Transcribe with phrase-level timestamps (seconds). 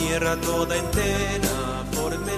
[0.00, 1.60] tierra toda entera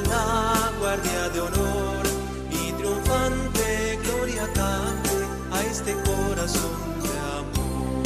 [0.08, 2.02] la guardia de honor
[2.50, 4.48] y triunfante gloria
[5.50, 8.02] a este corazón de amor.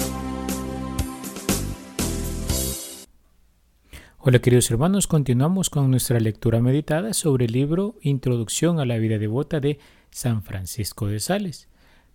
[4.18, 9.18] Hola queridos hermanos, continuamos con nuestra lectura meditada sobre el libro Introducción a la vida
[9.18, 9.78] devota de
[10.10, 11.68] San Francisco de Sales.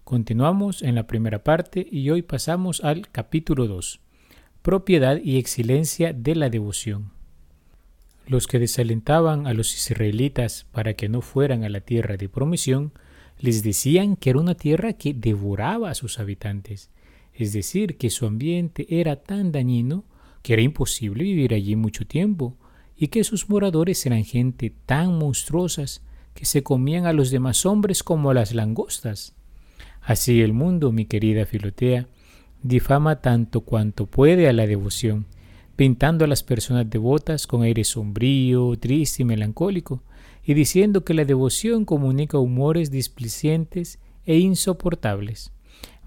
[0.03, 3.99] Continuamos en la primera parte y hoy pasamos al capítulo 2,
[4.61, 7.20] Propiedad y excelencia de la devoción.
[8.31, 12.93] Los que desalentaban a los israelitas para que no fueran a la tierra de promisión,
[13.37, 16.91] les decían que era una tierra que devoraba a sus habitantes,
[17.33, 20.05] es decir, que su ambiente era tan dañino
[20.43, 22.55] que era imposible vivir allí mucho tiempo,
[22.95, 26.01] y que sus moradores eran gente tan monstruosas
[26.33, 29.35] que se comían a los demás hombres como a las langostas.
[29.99, 32.07] Así el mundo, mi querida Filotea,
[32.63, 35.25] difama tanto cuanto puede a la devoción,
[35.75, 40.03] pintando a las personas devotas con aire sombrío, triste y melancólico,
[40.43, 45.51] y diciendo que la devoción comunica humores displicientes e insoportables.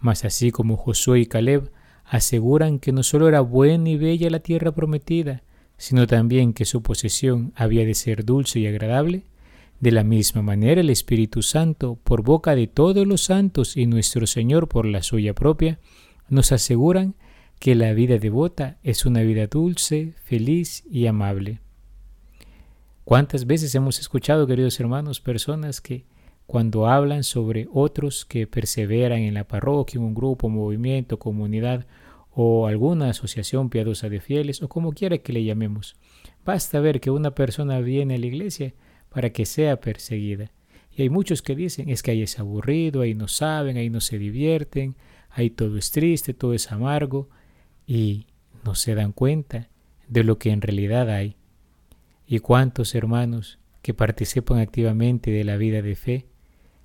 [0.01, 1.71] Mas así como Josué y Caleb
[2.05, 5.43] aseguran que no solo era buena y bella la tierra prometida,
[5.77, 9.25] sino también que su posesión había de ser dulce y agradable,
[9.81, 14.27] de la misma manera el Espíritu Santo, por boca de todos los santos y nuestro
[14.27, 15.79] Señor por la suya propia,
[16.29, 17.15] nos aseguran
[17.59, 21.61] que la vida devota es una vida dulce, feliz y amable.
[23.05, 26.07] ¿Cuántas veces hemos escuchado, queridos hermanos, personas que
[26.47, 31.87] cuando hablan sobre otros que perseveran en la parroquia, en un grupo, movimiento, comunidad
[32.31, 35.97] o alguna asociación piadosa de fieles o como quiera que le llamemos,
[36.45, 38.75] basta ver que una persona viene a la iglesia
[39.09, 40.51] para que sea perseguida.
[40.97, 44.01] Y hay muchos que dicen, es que ahí es aburrido, ahí no saben, ahí no
[44.01, 44.97] se divierten,
[45.31, 47.29] ahí todo es triste, todo es amargo,
[47.87, 48.27] y
[48.65, 49.69] no se dan cuenta
[50.09, 51.37] de lo que en realidad hay.
[52.27, 56.27] Y cuántos hermanos que participan activamente de la vida de fe,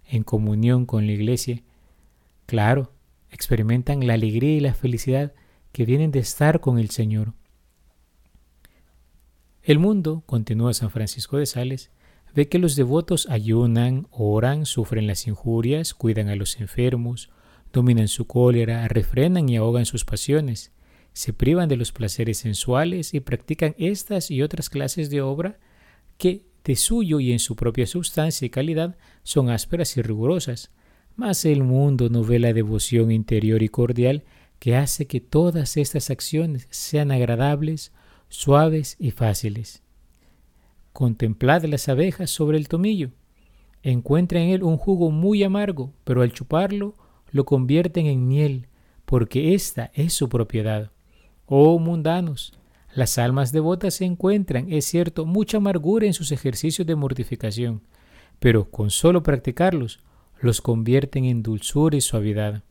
[0.05, 1.63] en comunión con la iglesia,
[2.45, 2.91] claro,
[3.31, 5.33] experimentan la alegría y la felicidad
[5.71, 7.33] que vienen de estar con el Señor.
[9.61, 11.91] El mundo, continúa San Francisco de Sales,
[12.33, 17.29] ve que los devotos ayunan, oran, sufren las injurias, cuidan a los enfermos,
[17.71, 20.71] dominan su cólera, refrenan y ahogan sus pasiones,
[21.19, 25.59] se privan de los placeres sensuales y practican estas y otras clases de obra
[26.17, 30.71] que, de suyo y en su propia sustancia y calidad, son ásperas y rigurosas.
[31.17, 34.23] Mas el mundo no ve la devoción interior y cordial
[34.59, 37.91] que hace que todas estas acciones sean agradables,
[38.29, 39.83] suaves y fáciles.
[40.93, 43.11] Contemplad las abejas sobre el tomillo.
[43.83, 46.95] Encuentra en él un jugo muy amargo, pero al chuparlo
[47.29, 48.67] lo convierten en miel,
[49.03, 50.93] porque esta es su propiedad.
[51.51, 52.53] Oh mundanos,
[52.93, 57.81] las almas devotas encuentran, es cierto, mucha amargura en sus ejercicios de mortificación,
[58.37, 59.99] pero con solo practicarlos
[60.39, 62.61] los convierten en dulzura y suavidad.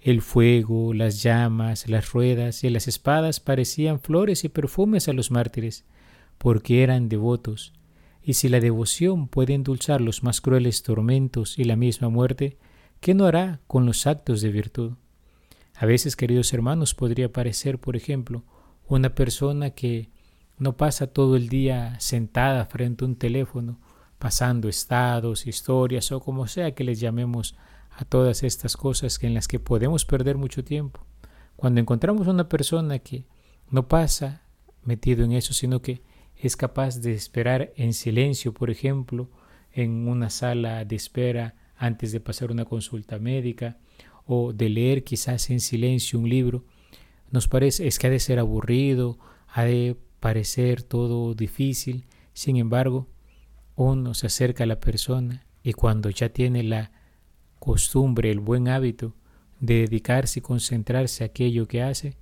[0.00, 5.30] El fuego, las llamas, las ruedas y las espadas parecían flores y perfumes a los
[5.30, 5.84] mártires,
[6.38, 7.72] porque eran devotos,
[8.20, 12.58] y si la devoción puede endulzar los más crueles tormentos y la misma muerte,
[12.98, 14.94] ¿qué no hará con los actos de virtud?
[15.80, 18.42] A veces, queridos hermanos, podría parecer, por ejemplo,
[18.88, 20.10] una persona que
[20.58, 23.78] no pasa todo el día sentada frente a un teléfono,
[24.18, 27.56] pasando estados, historias o como sea que les llamemos
[27.90, 31.06] a todas estas cosas en las que podemos perder mucho tiempo.
[31.54, 33.26] Cuando encontramos una persona que
[33.70, 34.42] no pasa
[34.82, 36.02] metido en eso, sino que
[36.34, 39.30] es capaz de esperar en silencio, por ejemplo,
[39.70, 43.78] en una sala de espera antes de pasar una consulta médica
[44.28, 46.64] o de leer quizás en silencio un libro,
[47.32, 49.18] nos parece es que ha de ser aburrido,
[49.48, 52.04] ha de parecer todo difícil.
[52.32, 53.08] Sin embargo,
[53.74, 56.92] uno se acerca a la persona y cuando ya tiene la
[57.58, 59.14] costumbre, el buen hábito
[59.58, 62.16] de dedicarse y concentrarse a aquello que hace,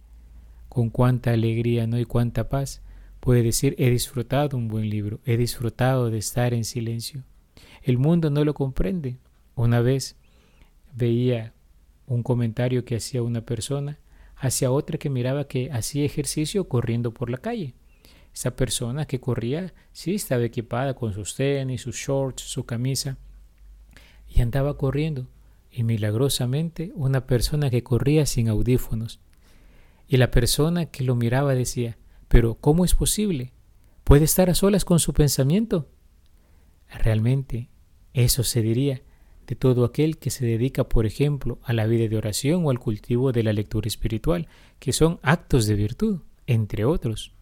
[0.71, 2.81] con cuánta alegría no y cuánta paz,
[3.27, 7.25] Puede decir, he disfrutado un buen libro, he disfrutado de estar en silencio.
[7.83, 9.19] El mundo no lo comprende.
[9.57, 10.15] Una vez
[10.95, 11.53] veía
[12.07, 13.99] un comentario que hacía una persona
[14.37, 17.75] hacia otra que miraba que hacía ejercicio corriendo por la calle.
[18.35, 23.17] Esa persona que corría, sí, estaba equipada con sus tenis, sus shorts, su camisa,
[24.29, 25.29] y andaba corriendo.
[25.71, 29.21] Y milagrosamente una persona que corría sin audífonos.
[30.09, 31.99] Y la persona que lo miraba decía,
[32.29, 33.53] pero ¿cómo es posible?
[34.05, 35.89] ¿Puede estar a solas con su pensamiento?
[36.89, 37.69] Realmente,
[38.13, 39.03] eso se diría
[39.47, 42.79] de todo aquel que se dedica, por ejemplo, a la vida de oración o al
[42.79, 44.49] cultivo de la lectura espiritual,
[44.79, 47.33] que son actos de virtud, entre otros.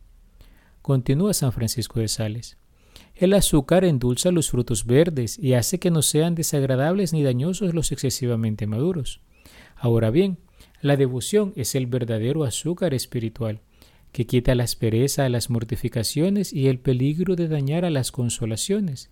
[0.83, 2.59] Continúa San Francisco de Sales.
[3.15, 7.93] El azúcar endulza los frutos verdes y hace que no sean desagradables ni dañosos los
[7.93, 9.21] excesivamente maduros.
[9.77, 10.39] Ahora bien,
[10.81, 13.61] la devoción es el verdadero azúcar espiritual,
[14.13, 19.11] que quita la aspereza a las mortificaciones y el peligro de dañar a las consolaciones,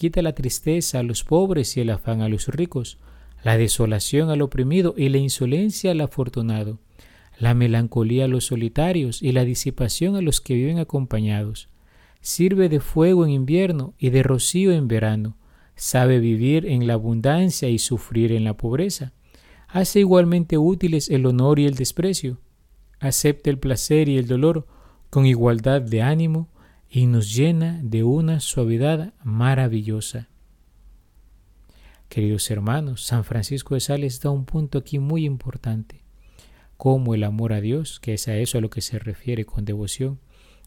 [0.00, 2.96] quita la tristeza a los pobres y el afán a los ricos,
[3.44, 6.78] la desolación al oprimido y la insolencia al afortunado,
[7.38, 11.68] la melancolía a los solitarios y la disipación a los que viven acompañados.
[12.22, 15.36] Sirve de fuego en invierno y de rocío en verano,
[15.76, 19.12] sabe vivir en la abundancia y sufrir en la pobreza,
[19.68, 22.38] hace igualmente útiles el honor y el desprecio,
[23.00, 24.66] acepta el placer y el dolor
[25.10, 26.48] con igualdad de ánimo
[26.90, 30.28] y nos llena de una suavidad maravillosa.
[32.08, 36.02] Queridos hermanos, San Francisco de Sales da un punto aquí muy importante,
[36.76, 39.64] como el amor a Dios, que es a eso a lo que se refiere con
[39.64, 40.18] devoción,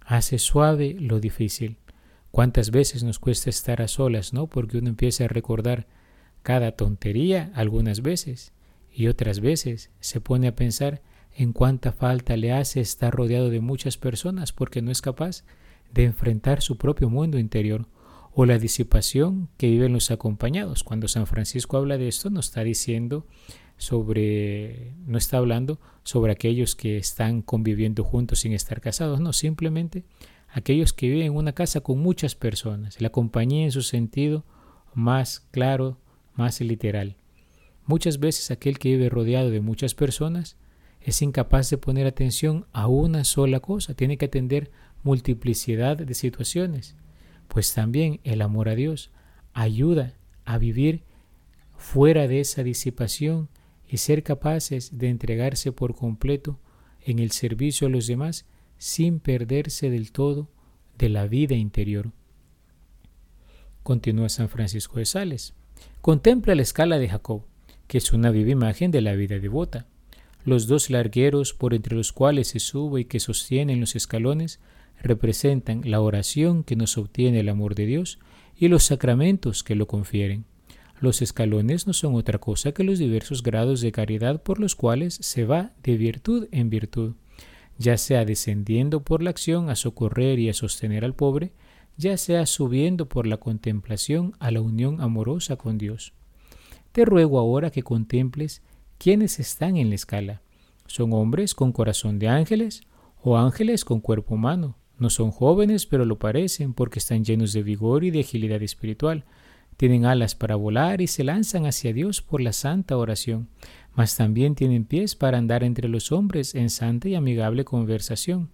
[0.05, 1.77] hace suave lo difícil.
[2.31, 4.47] ¿Cuántas veces nos cuesta estar a solas, no?
[4.47, 5.87] Porque uno empieza a recordar
[6.41, 8.53] cada tontería algunas veces
[8.89, 11.01] y otras veces se pone a pensar
[11.35, 15.43] en cuánta falta le hace estar rodeado de muchas personas porque no es capaz
[15.93, 17.87] de enfrentar su propio mundo interior
[18.33, 20.83] o la disipación que viven los acompañados.
[20.83, 23.27] Cuando San Francisco habla de esto, nos está diciendo
[23.77, 30.03] sobre, no está hablando sobre aquellos que están conviviendo juntos sin estar casados, no, simplemente
[30.49, 34.45] aquellos que viven en una casa con muchas personas, la compañía en su sentido
[34.93, 35.97] más claro,
[36.35, 37.17] más literal.
[37.85, 40.57] Muchas veces aquel que vive rodeado de muchas personas
[41.01, 44.71] es incapaz de poner atención a una sola cosa, tiene que atender
[45.03, 46.95] multiplicidad de situaciones,
[47.47, 49.11] pues también el amor a Dios
[49.53, 50.13] ayuda
[50.45, 51.03] a vivir
[51.77, 53.49] fuera de esa disipación
[53.87, 56.59] y ser capaces de entregarse por completo
[57.01, 58.45] en el servicio a los demás
[58.77, 60.49] sin perderse del todo
[60.97, 62.11] de la vida interior.
[63.83, 65.53] Continúa San Francisco de Sales.
[66.01, 67.43] Contempla la escala de Jacob,
[67.87, 69.85] que es una viva imagen de la vida devota.
[70.45, 74.59] Los dos largueros por entre los cuales se sube y que sostienen los escalones
[75.01, 78.19] representan la oración que nos obtiene el amor de Dios
[78.55, 80.45] y los sacramentos que lo confieren.
[80.99, 85.15] Los escalones no son otra cosa que los diversos grados de caridad por los cuales
[85.15, 87.15] se va de virtud en virtud,
[87.77, 91.51] ya sea descendiendo por la acción a socorrer y a sostener al pobre,
[91.97, 96.13] ya sea subiendo por la contemplación a la unión amorosa con Dios.
[96.93, 98.61] Te ruego ahora que contemples
[98.97, 100.41] quiénes están en la escala.
[100.87, 102.81] ¿Son hombres con corazón de ángeles
[103.21, 104.77] o ángeles con cuerpo humano?
[104.97, 109.25] No son jóvenes, pero lo parecen porque están llenos de vigor y de agilidad espiritual
[109.77, 113.49] tienen alas para volar y se lanzan hacia Dios por la santa oración,
[113.95, 118.49] mas también tienen pies para andar entre los hombres en santa y amigable conversación.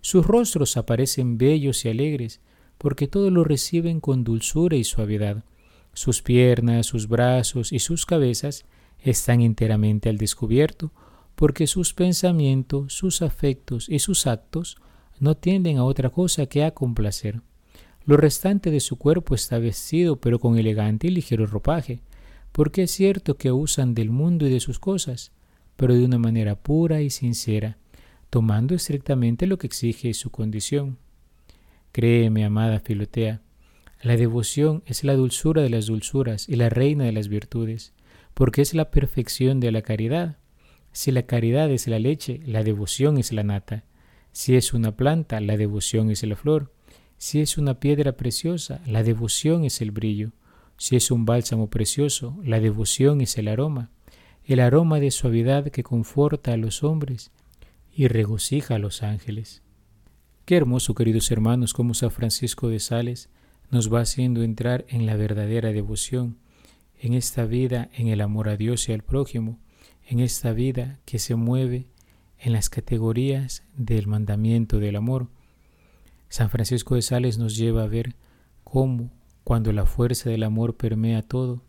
[0.00, 2.40] Sus rostros aparecen bellos y alegres,
[2.78, 5.44] porque todo lo reciben con dulzura y suavidad.
[5.92, 8.64] Sus piernas, sus brazos y sus cabezas
[8.98, 10.90] están enteramente al descubierto,
[11.34, 14.78] porque sus pensamientos, sus afectos y sus actos
[15.22, 17.42] no tienden a otra cosa que a complacer.
[18.04, 22.00] Lo restante de su cuerpo está vestido, pero con elegante y ligero ropaje,
[22.50, 25.30] porque es cierto que usan del mundo y de sus cosas,
[25.76, 27.78] pero de una manera pura y sincera,
[28.30, 30.98] tomando estrictamente lo que exige su condición.
[31.92, 33.42] Créeme, amada Filotea,
[34.02, 37.92] la devoción es la dulzura de las dulzuras y la reina de las virtudes,
[38.34, 40.38] porque es la perfección de la caridad.
[40.90, 43.84] Si la caridad es la leche, la devoción es la nata.
[44.32, 46.72] Si es una planta, la devoción es la flor.
[47.18, 50.32] Si es una piedra preciosa, la devoción es el brillo.
[50.78, 53.90] Si es un bálsamo precioso, la devoción es el aroma,
[54.44, 57.30] el aroma de suavidad que conforta a los hombres
[57.94, 59.62] y regocija a los ángeles.
[60.44, 63.28] Qué hermoso, queridos hermanos, como San Francisco de Sales
[63.70, 66.38] nos va haciendo entrar en la verdadera devoción,
[66.98, 69.60] en esta vida, en el amor a Dios y al prójimo,
[70.08, 71.86] en esta vida que se mueve
[72.42, 75.28] en las categorías del mandamiento del amor,
[76.28, 78.16] San Francisco de Sales nos lleva a ver
[78.64, 79.10] cómo,
[79.44, 81.62] cuando la fuerza del amor permea todo,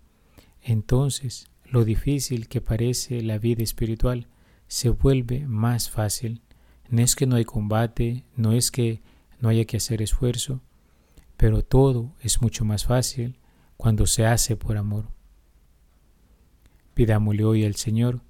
[0.64, 4.28] entonces lo difícil que parece la vida espiritual
[4.68, 6.42] se vuelve más fácil.
[6.90, 9.02] No es que no hay combate, no es que
[9.40, 10.62] no haya que hacer esfuerzo,
[11.38, 13.38] pero todo es mucho más fácil
[13.78, 15.06] cuando se hace por amor.
[16.96, 18.22] Pidámosle hoy al Señor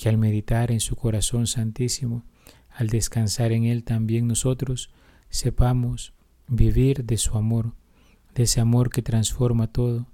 [0.00, 2.24] que al meditar en su corazón santísimo,
[2.70, 4.88] al descansar en Él también nosotros,
[5.28, 6.14] sepamos
[6.48, 7.74] vivir de su amor,
[8.34, 10.06] de ese amor que transforma todo,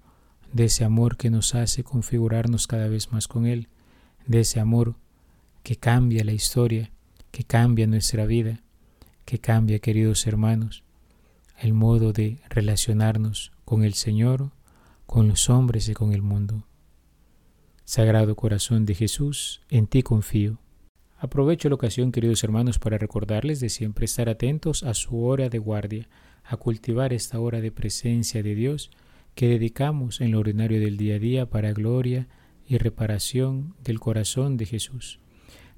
[0.52, 3.68] de ese amor que nos hace configurarnos cada vez más con Él,
[4.26, 4.96] de ese amor
[5.62, 6.90] que cambia la historia,
[7.30, 8.64] que cambia nuestra vida,
[9.24, 10.82] que cambia, queridos hermanos,
[11.60, 14.50] el modo de relacionarnos con el Señor,
[15.06, 16.64] con los hombres y con el mundo.
[17.86, 20.58] Sagrado Corazón de Jesús, en ti confío.
[21.18, 25.60] Aprovecho la ocasión, queridos hermanos, para recordarles de siempre estar atentos a su hora de
[25.60, 26.08] guardia,
[26.42, 28.90] a cultivar esta hora de presencia de Dios
[29.36, 32.26] que dedicamos en lo ordinario del día a día para gloria
[32.66, 35.20] y reparación del corazón de Jesús.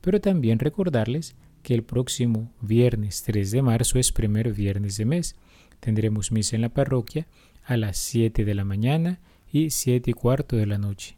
[0.00, 5.36] Pero también recordarles que el próximo viernes 3 de marzo es primer viernes de mes.
[5.78, 7.26] Tendremos misa en la parroquia
[7.66, 9.20] a las 7 de la mañana
[9.52, 11.17] y 7 y cuarto de la noche.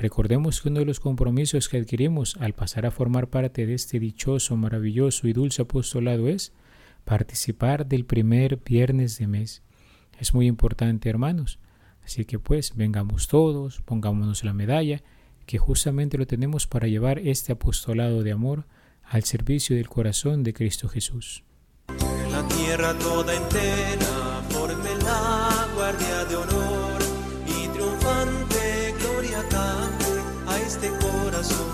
[0.00, 4.00] Recordemos que uno de los compromisos que adquirimos al pasar a formar parte de este
[4.00, 6.54] dichoso, maravilloso y dulce apostolado es
[7.04, 9.62] participar del primer viernes de mes.
[10.18, 11.58] Es muy importante, hermanos.
[12.02, 15.02] Así que pues vengamos todos, pongámonos la medalla,
[15.44, 18.64] que justamente lo tenemos para llevar este apostolado de amor
[19.04, 21.44] al servicio del corazón de Cristo Jesús.
[22.30, 24.06] La tierra toda entera
[25.04, 26.59] la guardia de honor
[30.82, 31.69] este corazón